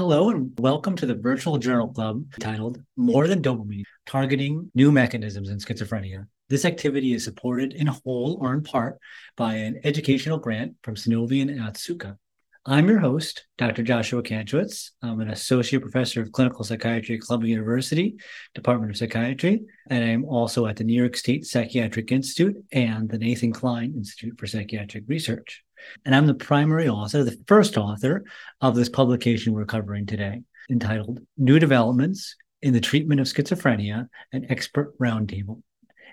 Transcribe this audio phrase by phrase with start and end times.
[0.00, 5.50] Hello, and welcome to the virtual journal club titled More Than Dopamine Targeting New Mechanisms
[5.50, 6.26] in Schizophrenia.
[6.48, 8.98] This activity is supported in whole or in part
[9.36, 12.16] by an educational grant from Sunovion and Otsuka.
[12.64, 13.82] I'm your host, Dr.
[13.82, 14.92] Joshua Kantrowitz.
[15.02, 18.16] I'm an associate professor of clinical psychiatry at Columbia University,
[18.54, 19.60] Department of Psychiatry,
[19.90, 24.38] and I'm also at the New York State Psychiatric Institute and the Nathan Kline Institute
[24.38, 25.62] for Psychiatric Research.
[26.04, 28.24] And I'm the primary author, the first author
[28.60, 34.46] of this publication we're covering today, entitled New Developments in the Treatment of Schizophrenia, an
[34.50, 35.62] Expert Roundtable.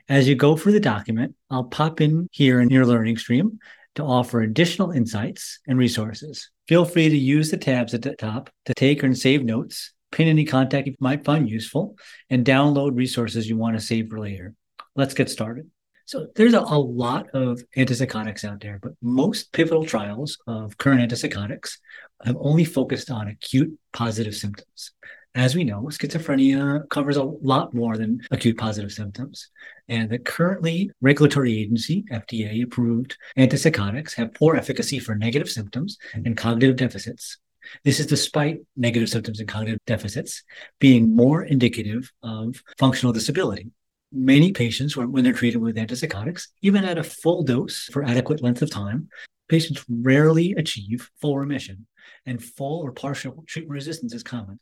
[0.09, 3.59] As you go through the document, I'll pop in here in your learning stream
[3.95, 6.49] to offer additional insights and resources.
[6.67, 10.27] Feel free to use the tabs at the top to take and save notes, pin
[10.27, 11.97] any contact you might find useful,
[12.29, 14.53] and download resources you want to save for later.
[14.95, 15.69] Let's get started.
[16.07, 21.01] So there's a, a, lot of antipsychotics out there, but most pivotal trials of current
[21.01, 21.79] antipsychotics
[22.23, 24.93] have only focused on acute positive symptoms.
[25.35, 29.49] As we know, schizophrenia covers a lot more than acute positive symptoms.
[29.89, 36.37] And the currently regulatory agency, FDA approved antipsychotics have poor efficacy for negative symptoms and
[36.37, 37.37] cognitive deficits.
[37.83, 40.41] This is despite negative symptoms and cognitive deficits
[40.79, 43.71] being more indicative of functional disability
[44.17, 48.61] many patients, when they're treated with antipsychotics, even at a full dose for adequate length
[48.61, 49.09] of time,
[49.47, 51.85] patients rarely achieve full remission,
[52.25, 54.59] and full or partial treatment resistance is common.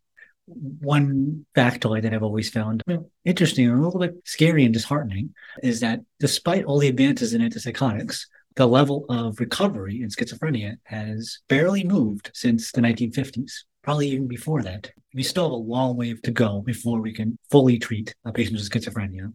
[0.47, 2.83] One factoid that I've always found
[3.23, 5.33] interesting and a little bit scary and disheartening
[5.63, 11.39] is that despite all the advances in antipsychotics, the level of recovery in schizophrenia has
[11.49, 13.51] barely moved since the 1950s
[13.85, 14.91] probably even before that.
[15.13, 18.57] We still have a long way to go before we can fully treat a patient
[18.57, 19.31] with schizophrenia.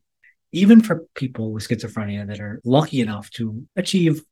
[0.52, 4.22] Even for people with schizophrenia that are lucky enough to achieve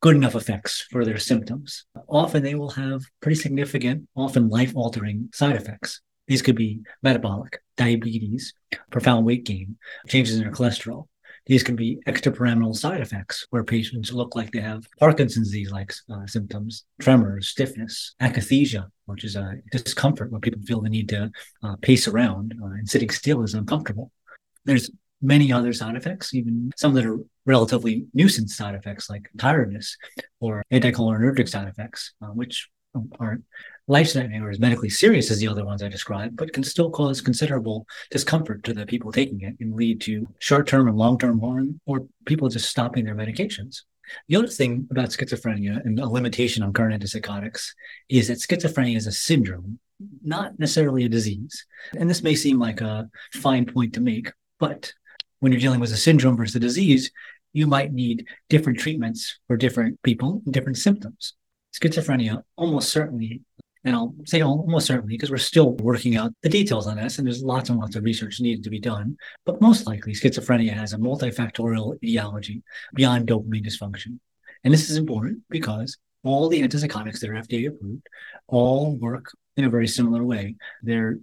[0.00, 5.28] good enough effects for their symptoms, often they will have pretty significant, often life altering
[5.32, 6.00] side effects.
[6.28, 8.54] These could be metabolic, diabetes,
[8.90, 9.76] profound weight gain,
[10.08, 11.06] changes in their cholesterol,
[11.46, 15.92] these can be extrapyramidal side effects where patients look like they have Parkinson's disease like
[16.10, 21.30] uh, symptoms, tremors, stiffness, akathisia, which is a discomfort where people feel the need to
[21.62, 24.10] uh, pace around uh, and sitting still is uncomfortable.
[24.64, 24.90] There's
[25.24, 29.96] many other side effects, even some that are relatively nuisance side effects like tiredness
[30.40, 32.68] or anticholinergic side effects, uh, which
[33.18, 33.42] aren't
[33.88, 37.20] life-threatening or as medically serious as the other ones I described, but can still cause
[37.20, 42.06] considerable discomfort to the people taking it and lead to short-term and long-term harm or
[42.24, 43.82] people just stopping their medications.
[44.28, 47.70] The other thing about schizophrenia and a limitation on current antipsychotics
[48.08, 49.78] is that schizophrenia is a syndrome,
[50.22, 51.66] not necessarily a disease.
[51.96, 54.92] And this may seem like a fine point to make, but
[55.44, 57.12] when you're dealing with a syndrome versus a disease,
[57.52, 61.34] you might need different treatments for different people, and different symptoms
[61.74, 63.42] schizophrenia almost certainly,
[63.84, 67.26] and I'll say almost certainly because we're still working out the details on this, and
[67.26, 69.16] there's lots and lots of research needed to be done.
[69.44, 72.62] But most likely, schizophrenia has a multifactorial etiology
[72.94, 74.18] beyond dopamine dysfunction.
[74.62, 78.06] And this is important because all the antipsychotics that are FDA approved
[78.46, 80.54] all work in a very similar way.
[80.82, 81.18] They're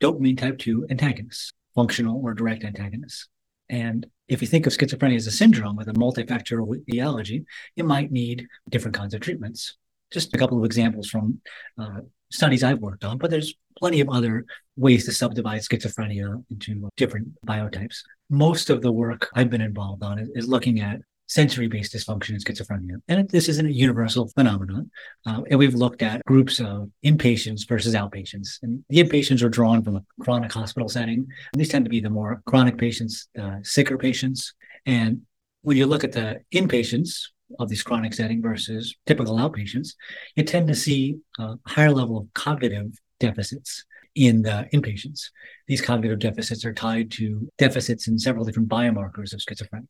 [0.00, 3.28] dopamine type 2 antagonists, functional or direct antagonists.
[3.68, 7.44] And if you think of schizophrenia as a syndrome with a multifactorial etiology,
[7.76, 9.76] you might need different kinds of treatments
[10.12, 11.40] just a couple of examples from
[11.78, 14.44] uh, studies I've worked on, but there's plenty of other
[14.76, 17.96] ways to subdivide schizophrenia into different biotypes.
[18.30, 21.00] Most of the work I've been involved on is, is looking at
[21.32, 22.96] sensory based dysfunction in schizophrenia.
[23.08, 24.90] And this isn't a universal phenomenon.
[25.26, 28.58] Uh, and we've looked at groups of inpatients versus outpatients.
[28.62, 31.26] And the inpatients are drawn from a chronic hospital setting.
[31.52, 34.52] And these tend to be the more chronic patients, uh, sicker patients.
[34.84, 35.22] And
[35.62, 37.28] when you look at the inpatients,
[37.58, 39.90] of these chronic setting versus typical outpatients,
[40.36, 43.84] you tend to see a higher level of cognitive deficits
[44.14, 45.30] in the inpatients.
[45.66, 49.86] These cognitive deficits are tied to deficits in several different biomarkers of schizophrenia,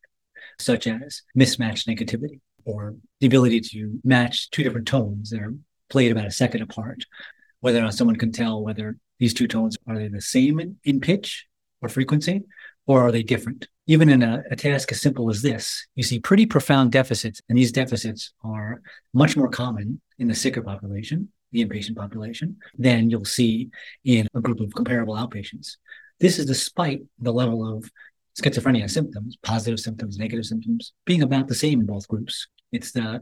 [0.59, 5.53] such as mismatched negativity or the ability to match two different tones that are
[5.89, 7.03] played about a second apart.
[7.59, 10.77] Whether or not someone can tell whether these two tones are they the same in,
[10.83, 11.45] in pitch
[11.81, 12.41] or frequency,
[12.87, 13.67] or are they different?
[13.87, 17.57] Even in a, a, task as simple as this, you see pretty profound deficits, and
[17.57, 18.81] these deficits are
[19.13, 23.69] much more common in the sicker population, the inpatient population, than you'll see
[24.03, 25.77] in a group of comparable outpatients.
[26.19, 27.89] This is despite the level of
[28.39, 32.47] schizophrenia symptoms, positive symptoms, negative symptoms, being about the same in both groups.
[32.71, 33.21] It's the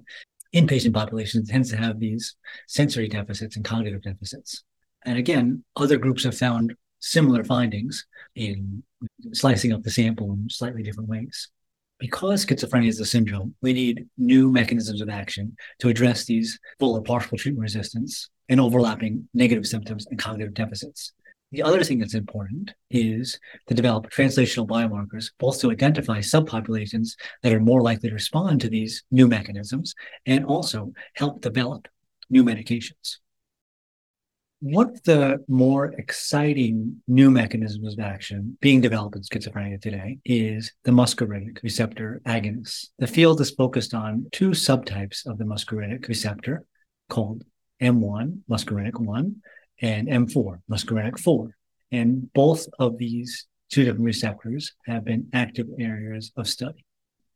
[0.54, 2.36] inpatient population tends to have these
[2.68, 4.64] sensory deficits and cognitive deficits.
[5.06, 8.06] And again, other groups have found similar findings
[8.36, 8.84] in
[9.34, 11.50] slicing up the sample in slightly different ways.
[12.00, 16.96] Because schizophrenia is a syndrome, we need new mechanisms of action to address these full
[16.96, 21.14] or partial treatment resistance and overlapping negative symptoms and cognitive deficits.
[21.52, 23.38] The other thing that's important is
[23.68, 28.70] to develop translational biomarkers, both to identify subpopulations that are more likely to respond to
[28.70, 29.94] these new mechanisms
[30.26, 31.90] and also help develop
[32.30, 33.18] new medications.
[34.62, 40.72] One of the more exciting new mechanisms of action being developed in schizophrenia today is
[40.84, 42.90] the muscarinic receptor agonists.
[43.00, 46.64] The field is focused on two subtypes of the muscarinic receptor
[47.10, 47.44] called
[47.82, 49.36] M1, muscarinic 1,
[49.82, 51.56] and M4, muscarinic 4.
[51.92, 56.86] And both of these two different receptors have been active areas of study.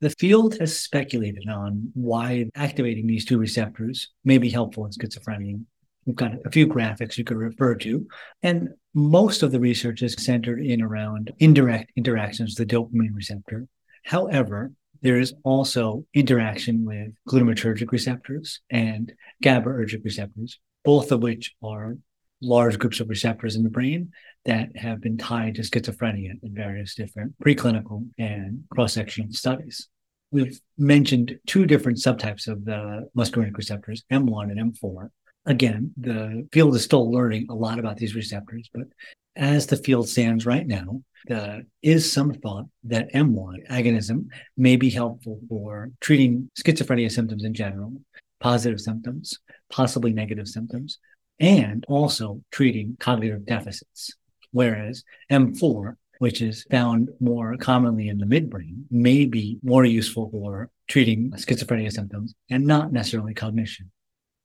[0.02, 5.64] The field has speculated on why activating these two receptors may be helpful in schizophrenia.
[6.06, 8.06] We've got a few graphics you could refer to,
[8.44, 13.68] and most of the research is centered in around indirect interactions with the dopamine receptor.
[14.04, 14.72] However,
[15.02, 19.14] there is also interaction with glutamatergic receptors and
[19.44, 21.98] GABAergic receptors, both of which are
[22.42, 24.12] large groups of receptors in the brain
[24.46, 29.88] that have been tied to schizophrenia in various different preclinical and cross-sectional studies.
[30.32, 35.10] We've mentioned two different subtypes of the muscarinic receptors, M1 and M4.
[35.46, 38.88] Again, the field is still learning a lot about these receptors, but
[39.36, 44.28] as the field stands right now, there is some thought that M1 agonism
[44.58, 47.94] may be helpful for treating schizophrenia symptoms in general,
[48.40, 49.40] positive symptoms,
[49.70, 51.00] possibly negative symptoms,
[51.40, 54.12] and also treating cognitive deficits.
[54.52, 60.70] Whereas M4, which is found more commonly in the midbrain, may be more useful for
[60.88, 63.92] treating schizophrenia symptoms and not necessarily cognition.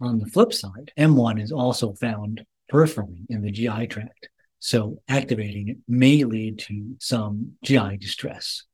[0.00, 4.28] On the flip side, M1 is also found peripherally in the GI tract.
[4.58, 8.64] So activating it may lead to some GI distress.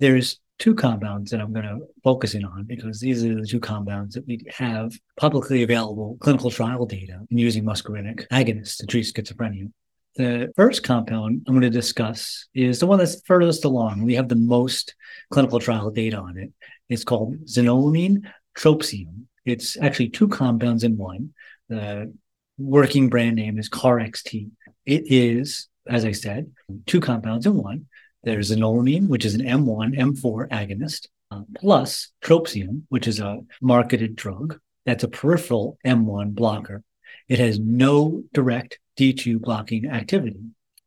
[0.00, 3.60] There's two compounds that I'm going to focus in on because these are the two
[3.60, 9.06] compounds that we have publicly available clinical trial data in using muscarinic agonists to treat
[9.06, 9.70] schizophrenia.
[10.16, 14.02] The first compound I'm going to discuss is the one that's furthest along.
[14.02, 14.94] We have the most
[15.30, 16.52] clinical trial data on it.
[16.88, 18.22] It's called xanomeline
[18.56, 19.24] trospium.
[19.44, 21.34] It's actually two compounds in one.
[21.68, 22.14] The
[22.58, 24.50] working brand name is KarXT.
[24.86, 26.50] It is, as I said,
[26.86, 27.86] two compounds in one.
[28.26, 34.16] There's xanomeline, which is an M1, M4 agonist, uh, plus trospium, which is a marketed
[34.16, 36.82] drug that's a peripheral M1 blocker.
[37.28, 40.40] It has no direct D2 blocking activity.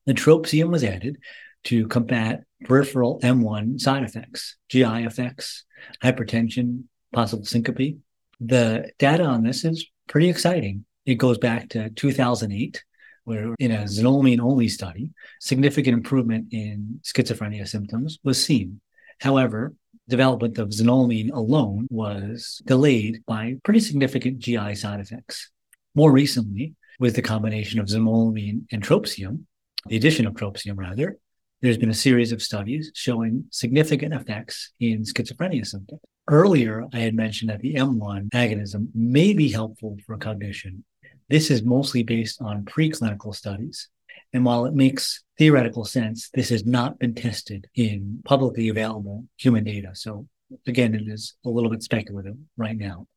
[0.06, 1.18] The trospium was added
[1.63, 5.63] to combat peripheral M1 side effects, GI effects,
[6.03, 6.83] hypertension,
[7.13, 8.00] possible syncope.
[8.42, 10.83] The data on this is pretty exciting.
[11.06, 12.83] It goes back to 2008
[13.30, 18.81] where in a xanomeline only study, significant improvement in schizophrenia symptoms was seen.
[19.22, 19.76] However,
[20.08, 25.52] development of xanomeline alone was delayed by pretty significant GI side effects.
[25.94, 29.44] More recently, with the combination of xanomeline and trospium,
[29.86, 31.20] the addition of trospium rather,
[31.62, 36.02] there's been a series of studies showing significant effects in schizophrenia symptoms.
[36.28, 40.84] Earlier, I had mentioned that the M1 agonism may be helpful for cognition
[41.30, 43.88] this is mostly based on preclinical studies.
[44.34, 49.64] And while it makes theoretical sense, this has not been tested in publicly available human
[49.64, 49.92] data.
[49.94, 50.28] So
[50.68, 53.08] again, it is a little bit speculative right now.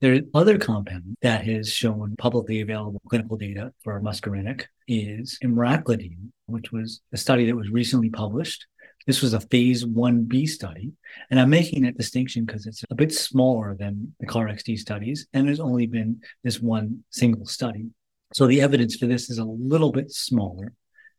[0.00, 6.30] There are other compound that has shown publicly available clinical data for muscarinic is emraclidine,
[6.46, 8.66] which was a study that was recently published
[9.06, 10.92] this was a phase 1B study.
[11.30, 15.46] And I'm making that distinction because it's a bit smaller than the KarXT studies, and
[15.46, 17.86] there's only been this one single study.
[18.32, 20.72] So the evidence for this is a little bit smaller.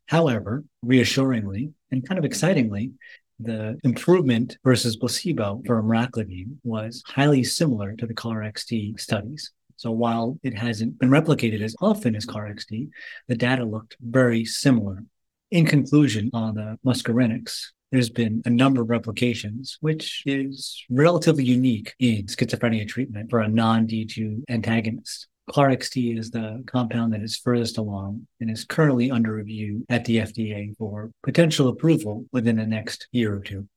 [0.08, 2.92] However, reassuringly and kind of excitingly,
[3.40, 9.52] the improvement versus placebo for emraclidine was highly similar to the KarXT studies.
[9.76, 12.90] So while it hasn't been replicated as often as KarXT,
[13.28, 15.04] the data looked very similar.
[15.52, 21.94] In conclusion, on the muscarinics, there's been a number of replications, which is relatively unique
[22.00, 25.28] in schizophrenia treatment for a non D2 antagonist.
[25.50, 30.18] KarXT is the compound that is furthest along and is currently under review at the
[30.18, 33.68] FDA for potential approval within the next year or two.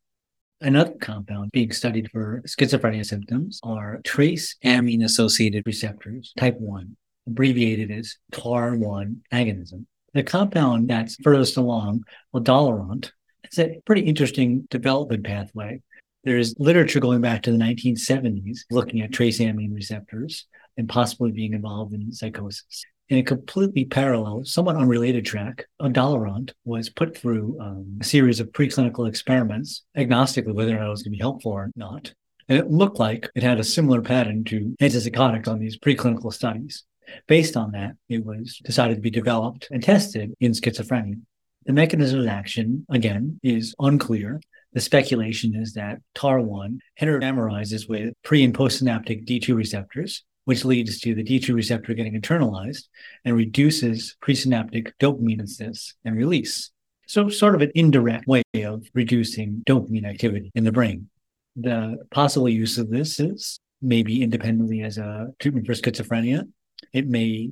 [0.61, 6.97] Another compound being studied for schizophrenia symptoms are trace amine associated receptors, type 1,
[7.29, 9.87] abbreviated as TAAR1 agonism.
[10.12, 12.02] The compound that's furthest along,
[12.35, 13.12] ulotaront,
[13.44, 15.80] it's a pretty interesting development pathway.
[16.25, 21.54] There's literature going back to the 1970s looking at trace amine receptors and possibly being
[21.54, 22.85] involved in psychosis.
[23.09, 28.52] In a completely parallel, somewhat unrelated track, ulotaront was put through um, a series of
[28.52, 32.12] preclinical experiments, agnostically whether or not it was going to be helpful or not.
[32.49, 36.85] And it looked like it had a similar pattern to antipsychotics on these preclinical studies.
[37.26, 41.20] Based on that, it was decided to be developed and tested in schizophrenia.
[41.67, 44.40] The mechanism of action, again, is unclear.
[44.73, 51.14] The speculation is that TAAR1 heteromerizes with pre and postsynaptic D2 receptors, which leads to
[51.14, 52.85] the D2 receptor getting internalized
[53.25, 56.71] and reduces presynaptic dopamine instance and release.
[57.07, 61.11] So, sort of an indirect way of reducing dopamine activity in the brain.
[61.57, 66.49] The possible use of this is maybe independently as a treatment for schizophrenia.
[66.93, 67.50] It may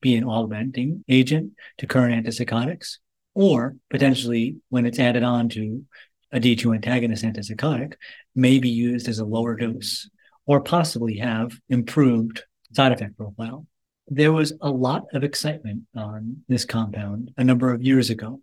[0.00, 2.98] be an augmenting agent to current antipsychotics,
[3.34, 5.84] or potentially when it's added on to
[6.32, 7.94] a D2 antagonist antipsychotic,
[8.34, 10.08] may be used as a lower dose,
[10.46, 13.66] or possibly have improved side effect profile.
[14.08, 18.40] There was a lot of excitement on this compound a number of years ago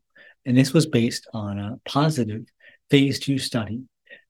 [0.48, 2.46] and this was based on a positive
[2.90, 3.82] phase two study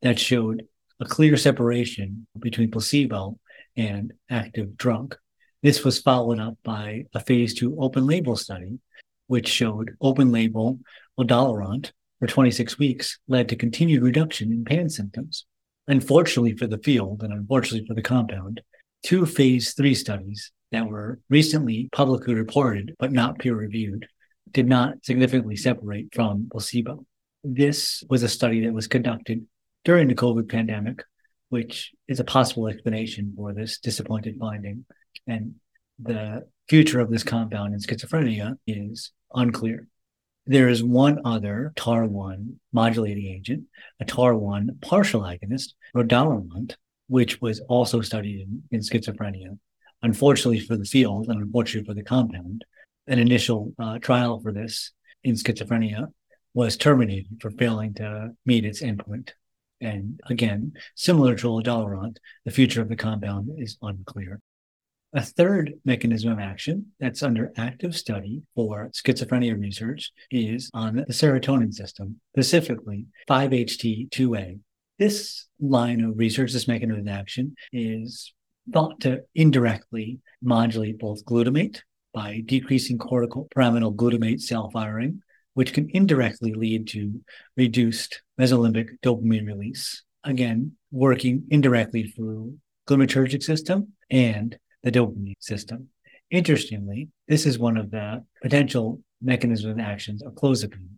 [0.02, 0.64] that showed
[1.00, 3.38] a clear separation between placebo
[3.78, 5.16] and active drug.
[5.62, 8.80] This was followed up by a phase two open label study,
[9.28, 10.80] which showed open label
[11.20, 15.46] ulotaront for 26 weeks led to continued reduction in PANSS symptoms.
[15.88, 18.62] Unfortunately for the field and unfortunately for the compound,
[19.04, 24.08] two phase three studies that were recently publicly reported but not peer reviewed
[24.52, 27.06] did not significantly separate from placebo.
[27.44, 29.46] This was a study that was conducted
[29.86, 31.04] during the COVID pandemic,
[31.50, 34.86] which is a possible explanation for this disappointed finding.
[35.28, 35.56] And
[36.00, 39.88] the future of this compound in schizophrenia is unclear.
[40.46, 43.66] There is one other TAAR1 modulating agent,
[44.00, 46.76] a TAAR1 partial agonist, Lodalirant,
[47.08, 49.58] which was also studied in, in schizophrenia.
[50.02, 52.64] Unfortunately for the field and unfortunately for the compound,
[53.08, 54.92] an initial uh, trial for this
[55.24, 56.08] in schizophrenia
[56.54, 59.32] was terminated for failing to meet its endpoint.
[59.80, 64.40] And again, similar to ulotaront, the future of the compound is unclear.
[65.18, 71.06] A third mechanism of action that's under active study for schizophrenia research is on the
[71.06, 74.60] serotonin system, specifically 5-HT2A.
[75.00, 78.32] This line of research, this mechanism of action, is
[78.72, 81.82] thought to indirectly modulate both glutamate
[82.14, 85.24] by decreasing cortical pyramidal glutamate cell firing,
[85.56, 87.20] which can indirectly lead to
[87.56, 90.04] reduced mesolimbic dopamine release.
[90.24, 95.90] Again, working indirectly through glutamatergic system and the dopamine system.
[96.30, 100.90] Interestingly, this is one of the potential mechanisms of actions of clozapine.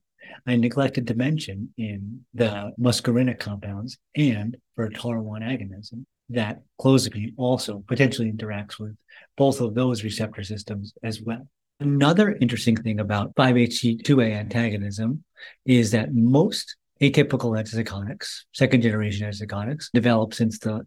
[0.48, 7.84] I neglected to mention in the muscarinic compounds and for TAAR1 agonism that clozapine also
[7.88, 8.96] potentially interacts with
[9.36, 11.48] both of those receptor systems as well.
[11.80, 15.24] Another interesting thing about 5-HT2A antagonism
[15.66, 20.86] is that most atypical antipsychotics, second generation antipsychotics, developed since the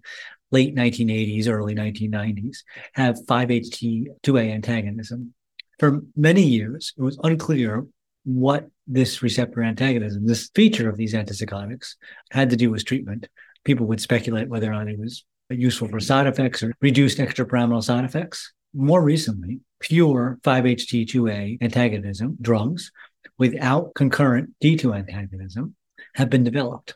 [0.53, 2.59] late 1980s, early 1990s,
[2.95, 5.35] have 5-HT2A antagonism.
[5.79, 7.87] For many years, it was unclear
[8.25, 11.97] what this receptor antagonism, this feature of these antipsychotics,
[12.31, 13.29] had to do with treatment.
[13.65, 17.83] People would speculate whether or not it was useful for side effects or reduced extrapyramidal
[17.83, 18.53] side effects.
[18.75, 22.93] More recently, pure 5-HT2A antagonism drugs
[23.39, 25.75] without concurrent D2 antagonism
[26.15, 26.95] have been developed.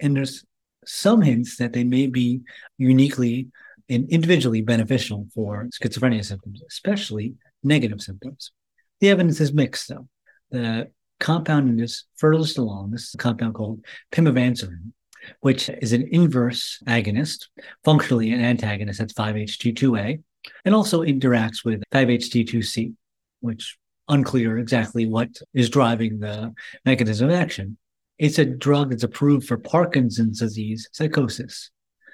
[0.00, 0.44] And there's
[0.86, 2.40] some hints that they may be
[2.78, 3.48] uniquely
[3.88, 8.52] and individually beneficial for schizophrenia symptoms, especially negative symptoms.
[9.00, 10.08] The evidence is mixed, though.
[10.50, 10.90] The
[11.20, 14.92] compound in this furthest along, this is a compound called pimavanserin,
[15.40, 17.46] which is an inverse agonist,
[17.84, 20.22] functionally an antagonist, that's 5-HT2A,
[20.64, 22.94] and also interacts with 5-HT2C,
[23.40, 23.76] which
[24.08, 27.76] unclear exactly what is driving the mechanism of action.
[28.18, 31.70] It's a drug that's approved for Parkinson's disease psychosis.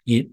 [0.07, 0.29] It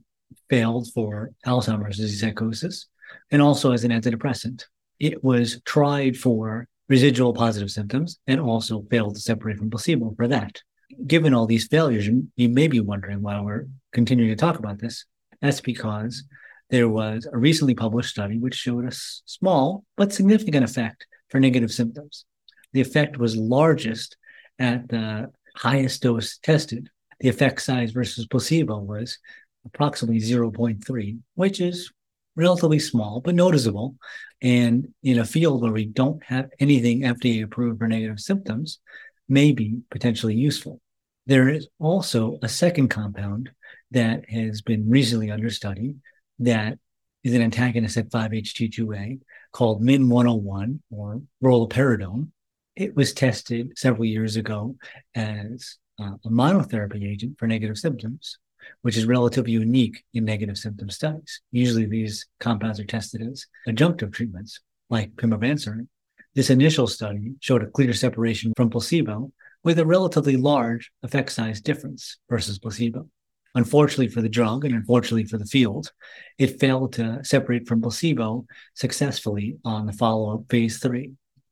[0.50, 2.88] failed for Alzheimer's disease psychosis
[3.32, 4.66] and also as an antidepressant.
[5.00, 10.28] It was tried for residual positive symptoms and also failed to separate from placebo for
[10.28, 10.62] that
[11.06, 15.06] given all these failures, you may be wondering why we're continuing to talk about this.
[15.42, 16.24] That's because
[16.70, 21.72] there was a recently published study which showed a small but significant effect for negative
[21.72, 22.26] symptoms.
[22.74, 24.18] The effect was largest
[24.60, 26.90] at the highest dose tested.
[27.20, 29.20] The effect size versus placebo was
[29.66, 31.92] approximately 0.3, which is
[32.36, 33.96] relatively small but noticeable.
[34.42, 38.80] And in a field where we don't have anything FDA approved for negative symptoms,
[39.28, 40.80] may be potentially useful.
[41.28, 43.50] There is also a second compound
[43.92, 45.96] that has been recently under study
[46.40, 46.80] that
[47.24, 49.20] is an antagonist at 5-HT2A
[49.52, 52.30] called MIN-101 or roluperidone.
[52.80, 54.78] It was tested several years ago
[55.14, 58.38] as uh, a monotherapy agent for negative symptoms.
[58.82, 61.42] which is relatively unique in negative symptom studies.
[61.52, 64.60] Usually these compounds are tested as adjunctive treatments
[64.90, 65.88] like pimavanserin.
[66.36, 69.32] This initial study showed a clear separation from placebo
[69.64, 73.08] with a relatively large effect size difference versus placebo.
[73.56, 75.92] Unfortunately for the drug and unfortunately for the field,
[76.38, 78.46] it failed to separate from placebo
[78.76, 81.12] successfully on the follow up phase three.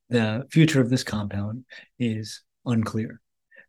[0.10, 1.66] The future of this compound
[2.00, 3.20] is unclear.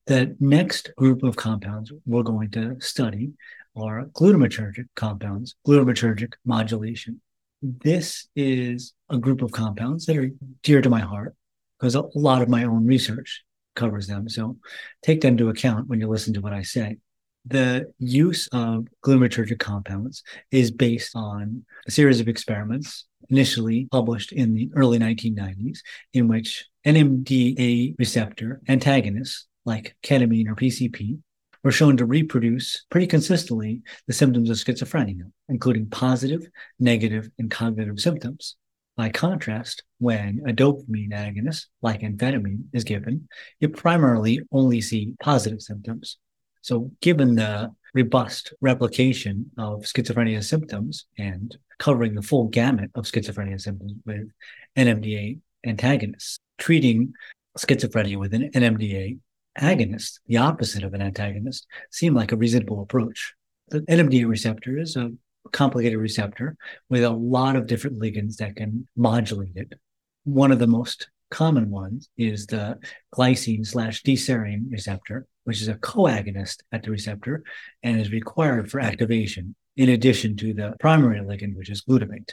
[0.06, 3.32] The next group of compounds we're going to study
[3.76, 7.20] are glutamatergic compounds, glutamatergic modulation.
[7.60, 10.30] This is a group of compounds that are
[10.62, 11.34] dear to my heart
[11.78, 13.42] because a lot of my own research
[13.74, 14.28] covers them.
[14.28, 14.56] So
[15.02, 16.98] take that into account when you listen to what I say.
[17.46, 24.54] The use of glutamatergic compounds is based on a series of experiments initially published in
[24.54, 25.78] the early 1990s,
[26.12, 31.18] in which NMDA receptor antagonists like ketamine or PCP
[31.62, 36.46] were shown to reproduce pretty consistently the symptoms of schizophrenia, including positive,
[36.78, 38.56] negative, and cognitive symptoms.
[38.96, 43.28] By contrast, when a dopamine agonist like amphetamine is given,
[43.60, 46.16] you primarily only see positive symptoms.
[46.62, 53.60] So, given the robust replication of schizophrenia symptoms and covering the full gamut of schizophrenia
[53.60, 54.28] symptoms with
[54.76, 57.12] NMDA antagonists, treating
[57.56, 59.18] schizophrenia with an NMDA
[59.58, 63.34] agonist, the opposite of an antagonist, seemed like a reasonable approach.
[63.68, 65.12] The NMDA receptor is a
[65.52, 66.56] complicated receptor
[66.88, 69.74] with a lot of different ligands that can modulate it.
[70.24, 72.78] One of the most common ones is the
[73.14, 77.42] glycine slash D-serine receptor, which is a coagonist at the receptor
[77.82, 82.32] and is required for activation, in addition to the primary ligand, which is glutamate.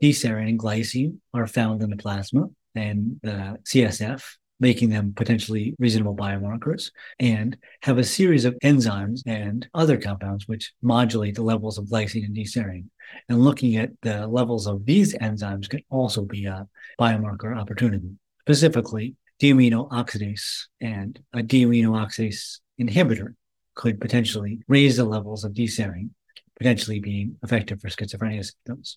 [0.00, 4.24] D-serine and glycine are found in the plasma and the CSF
[4.60, 10.72] making them potentially reasonable biomarkers, and have a series of enzymes and other compounds which
[10.80, 12.86] modulate the levels of glycine and D-serine.
[13.28, 16.66] And looking at the levels of these enzymes can also be a
[16.98, 18.12] biomarker opportunity.
[18.40, 23.34] Specifically, D-amino oxidase and a D-amino oxidase inhibitor
[23.74, 26.08] could potentially raise the levels of D-serine,
[26.56, 28.96] potentially being effective for schizophrenia symptoms.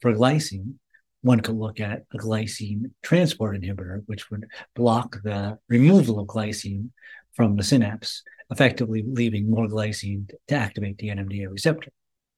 [0.00, 0.74] For glycine,
[1.22, 6.90] one could look at a glycine transport inhibitor, which would block the removal of glycine
[7.34, 11.90] from the synapse, effectively leaving more glycine to activate the NMDA receptor.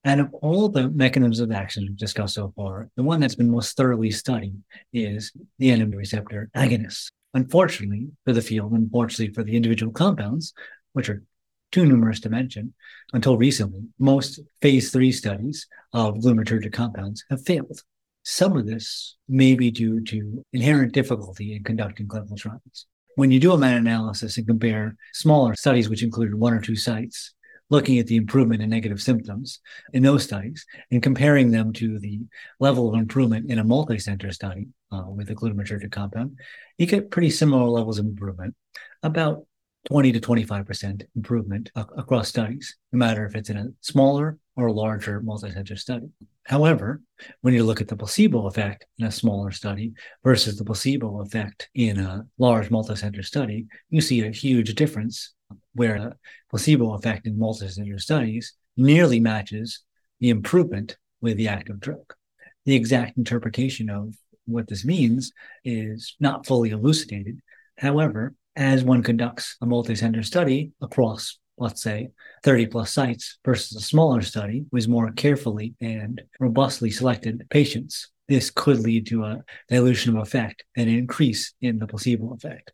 [0.02, 3.50] And of all the mechanisms of action we've discussed so far, the one that's been
[3.50, 4.56] most thoroughly studied
[4.94, 7.10] is the NMDA receptor agonists.
[7.34, 10.52] Unfortunately for the field, unfortunately for the individual compounds,
[10.92, 11.22] which are
[11.70, 12.74] too numerous to mention,
[13.12, 17.82] until recently, most phase three studies of glutamatergic compounds have failed.
[18.24, 22.86] Some of this may be due to inherent difficulty in conducting clinical trials.
[23.14, 26.76] When you do a meta analysis and compare smaller studies, which included one or two
[26.76, 27.34] sites,
[27.70, 29.60] looking at the improvement in negative symptoms
[29.92, 32.20] in those studies and comparing them to the
[32.58, 36.36] level of improvement in a multi-center study uh, with a glutamatergic compound,
[36.78, 38.54] you get pretty similar levels of improvement,
[39.02, 39.46] about
[39.86, 45.20] 20 to 25% improvement across studies, no matter if it's in a smaller or larger
[45.20, 46.08] multi-center study.
[46.44, 47.00] However,
[47.40, 51.70] when you look at the placebo effect in a smaller study versus the placebo effect
[51.74, 55.32] in a large multi-center study, you see a huge difference
[55.74, 56.16] where the
[56.48, 59.80] placebo effect in multi-center studies nearly matches
[60.20, 62.14] the improvement with the active drug.
[62.64, 64.14] The exact interpretation of
[64.46, 65.32] what this means
[65.64, 67.40] is not fully elucidated.
[67.78, 72.08] However, as one conducts a multi-center study across let's say
[72.42, 78.50] 30 plus sites versus a smaller study with more carefully and robustly selected patients this
[78.50, 82.72] could lead to a dilution of effect and an increase in the placebo effect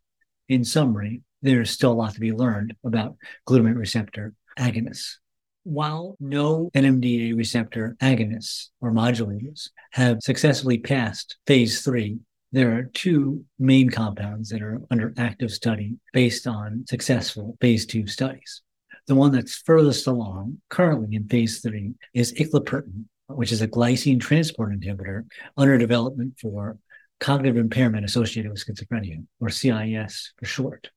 [0.49, 3.15] in summary there's still a lot to be learned about
[3.47, 5.15] glutamate receptor agonists
[5.63, 12.19] while no NMDA receptor agonists or modulators have successfully passed phase three
[12.53, 18.07] there are two main compounds that are under active study based on successful phase two
[18.07, 18.61] studies.
[19.07, 24.21] The one that's furthest along currently in phase three is iclepertin, which is a glycine
[24.21, 25.25] transport inhibitor
[25.57, 26.77] under development for
[27.19, 30.89] cognitive impairment associated with schizophrenia, or CIS for short.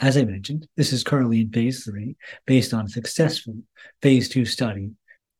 [0.00, 3.56] As I mentioned, this is currently in phase three based on a successful
[4.00, 4.92] phase two study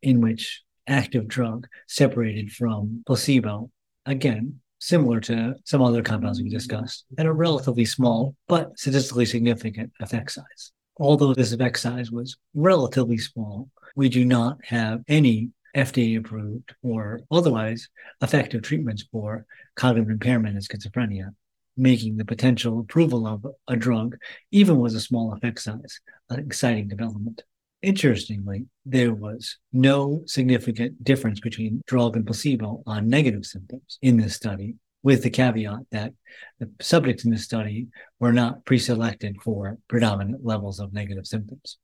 [0.03, 3.71] in which active drug separated from placebo,
[4.07, 9.93] again, similar to some other compounds we discussed, at a relatively small but statistically significant
[10.01, 10.73] effect size.
[10.97, 17.21] Although this effect size was relatively small, we do not have any FDA approved or
[17.31, 17.89] otherwise
[18.23, 21.35] effective treatments for cognitive impairment and schizophrenia,
[21.79, 24.17] making the potential approval of a drug,
[24.51, 27.43] even with a small effect size, an exciting development.
[27.81, 34.35] Interestingly, there was no significant difference between drug and placebo on negative symptoms in this
[34.35, 36.13] study, with the caveat that
[36.59, 37.87] the subjects in this study
[38.19, 41.79] were not pre-selected for predominant levels of negative symptoms.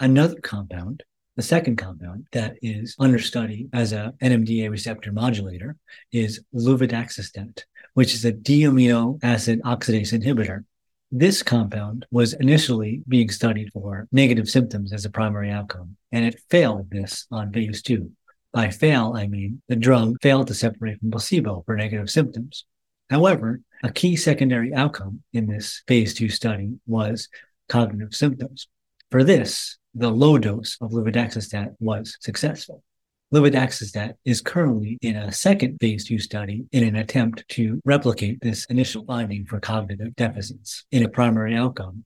[0.00, 1.02] Another compound,
[1.36, 5.76] the second compound that is under study as a NMDA receptor modulator
[6.10, 10.64] is luvadaxistat, which is a D-amino acid oxidase inhibitor
[11.16, 16.40] this compound was initially being studied for negative symptoms as a primary outcome, and it
[16.50, 18.10] failed this on phase two.
[18.52, 22.64] By fail, I mean the drug failed to separate from placebo for negative symptoms.
[23.10, 27.28] However, a key secondary outcome in this phase two study was
[27.68, 28.66] cognitive symptoms.
[29.12, 32.82] For this, the low dose of luvadaxistat was successful.
[33.32, 38.64] Luvadaxistat is currently in a second phase two study in an attempt to replicate this
[38.66, 42.04] initial finding for cognitive deficits in a primary outcome.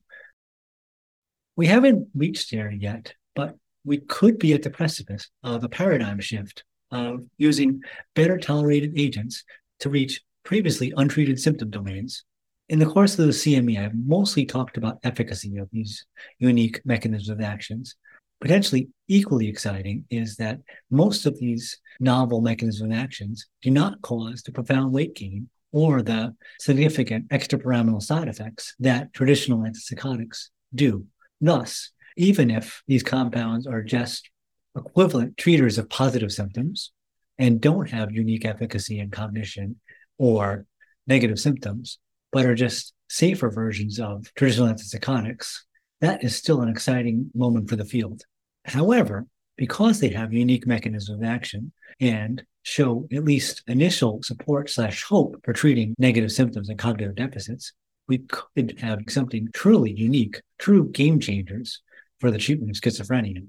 [1.55, 6.19] We haven't reached there yet, but we could be at the precipice of a paradigm
[6.19, 7.81] shift of using
[8.15, 9.43] better tolerated agents
[9.81, 12.23] to reach previously untreated symptom domains.
[12.69, 16.05] In the course of the CME, I've mostly talked about efficacy of these
[16.39, 17.95] unique mechanisms of actions,
[18.41, 24.41] potentially equally exciting is that most of these novel mechanisms of actions do not cause
[24.41, 31.05] the profound weight gain or the significant extrapyramidal side effects that traditional antipsychotics do.
[31.41, 34.29] Thus, even if these compounds are just
[34.75, 36.91] equivalent treaters of positive symptoms
[37.37, 39.79] and don't have unique efficacy in cognition
[40.17, 40.65] or
[41.07, 41.97] negative symptoms,
[42.31, 45.59] but are just safer versions of traditional antipsychotics,
[46.01, 48.23] that is still an exciting moment for the field.
[48.65, 49.25] However,
[49.57, 55.35] because they have unique mechanisms of action and show at least initial support slash hope
[55.43, 57.73] for treating negative symptoms and cognitive deficits,
[58.07, 61.81] we could have something truly unique, true game changers
[62.19, 63.45] for the treatment of schizophrenia.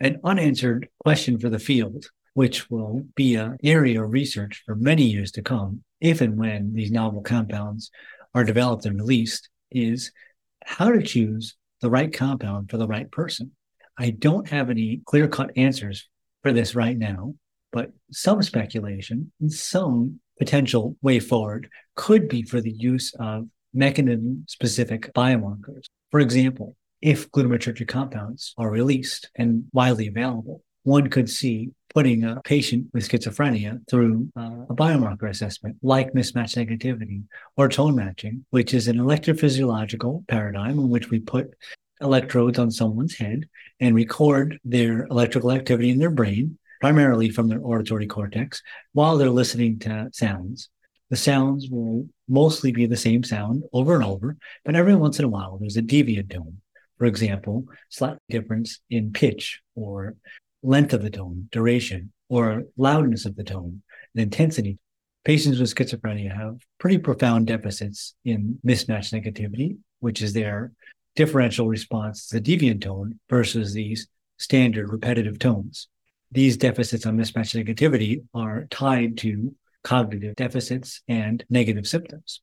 [0.00, 5.04] An unanswered question for the field, which will be an area of research for many
[5.04, 7.90] years to come, if and when these novel compounds
[8.34, 10.12] are developed and released, is
[10.64, 13.52] how to choose the right compound for the right person.
[13.98, 16.08] I don't have any clear cut answers
[16.42, 17.34] for this right now,
[17.72, 24.46] but some speculation and some potential way forward could be for the use of mechanism
[24.48, 25.84] specific biomarkers.
[26.10, 32.40] For example, if glutamatergic compounds are released and widely available, one could see putting a
[32.44, 37.22] patient with schizophrenia through uh, a biomarker assessment like mismatch negativity
[37.56, 41.54] or tone matching, which is an electrophysiological paradigm in which we put
[42.00, 43.48] electrodes on someone's head
[43.80, 49.30] and record their electrical activity in their brain, primarily from their auditory cortex, while they're
[49.30, 50.68] listening to sounds.
[51.10, 55.24] The sounds will mostly be the same sound over and over, but every once in
[55.24, 56.60] a while there's a deviant tone.
[56.98, 60.16] For example, slight difference in pitch or
[60.62, 63.82] length of the tone, duration, or loudness of the tone,
[64.14, 64.78] and intensity.
[65.24, 70.72] Patients with schizophrenia have pretty profound deficits in mismatch negativity, which is their
[71.16, 75.88] differential response to the deviant tone versus these standard repetitive tones.
[76.32, 82.40] These deficits on mismatch negativity are tied to cognitive deficits and negative symptoms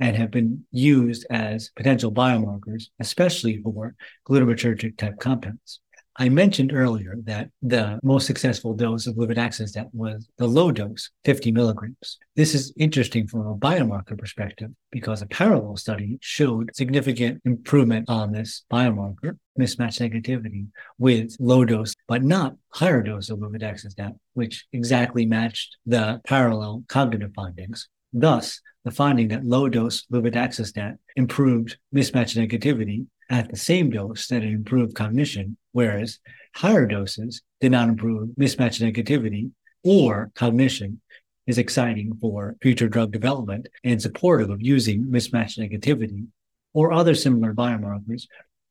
[0.00, 3.94] and have been used as potential biomarkers, especially for
[4.26, 5.80] glutamatergic type compounds.
[6.16, 11.50] I mentioned earlier that the most successful dose of luvadaxistat was the low dose, 50
[11.50, 12.18] milligrams.
[12.36, 18.30] This is interesting from a biomarker perspective because a parallel study showed significant improvement on
[18.30, 25.26] this biomarker, mismatch negativity, with low dose, but not higher dose of luvadaxistat, which exactly
[25.26, 27.88] matched the parallel cognitive findings.
[28.12, 34.42] Thus, the finding that low dose luvadaxistat improved mismatch negativity at the same dose that
[34.42, 36.18] it improved cognition, whereas
[36.54, 39.50] higher doses did not improve mismatch negativity
[39.82, 41.00] or cognition
[41.46, 46.26] is exciting for future drug development and supportive of using mismatch negativity
[46.72, 48.24] or other similar biomarkers.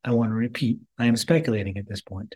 [0.03, 2.35] I want to repeat, I am speculating at this point,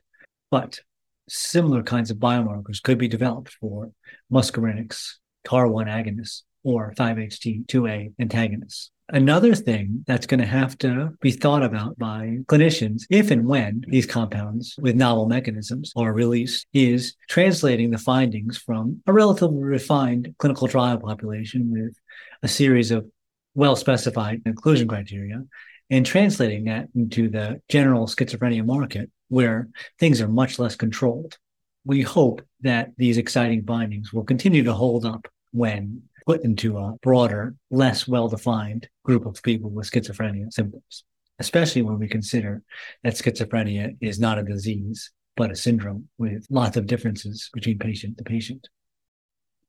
[0.52, 0.80] but
[1.28, 3.92] similar kinds of biomarkers could be developed for
[4.32, 8.92] muscarinics, TAAR1 agonists, or 5-HT2A antagonists.
[9.08, 13.86] Another thing that's going to have to be thought about by clinicians, if and when
[13.88, 20.36] these compounds with novel mechanisms are released, is translating the findings from a relatively refined
[20.40, 21.96] clinical trial population with
[22.44, 23.10] a series of
[23.56, 25.42] well specified inclusion criteria
[25.90, 31.38] and translating that into the general schizophrenia market where things are much less controlled.
[31.86, 36.94] We hope that these exciting findings will continue to hold up when put into a
[37.02, 41.06] broader, less well defined group of people with schizophrenia symptoms,
[41.40, 42.62] especially when we consider
[43.04, 48.18] that schizophrenia is not a disease but a syndrome with lots of differences between patient
[48.18, 48.68] to patient.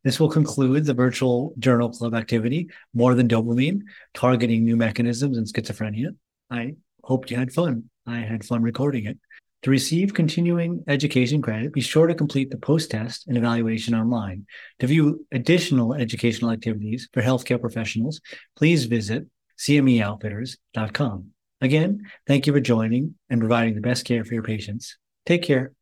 [0.02, 3.82] This will conclude the virtual journal club activity, More Than Dopamine,
[4.14, 6.16] targeting new mechanisms in schizophrenia.
[6.50, 7.90] I hope you had fun.
[8.06, 9.18] I had fun recording it.
[9.62, 14.46] To receive continuing education credit, be sure to complete the post test and evaluation online.
[14.78, 18.20] To view additional educational activities for healthcare professionals,
[18.56, 19.26] please visit
[19.58, 21.32] cmeoutfitters.com.
[21.60, 24.96] Again, thank you for joining and providing the best care for your patients.
[25.26, 25.72] Take care.